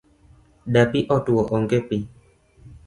Dapi 0.77 0.99
otuo 1.17 1.47
onge 1.59 1.77
pi. 1.91 1.97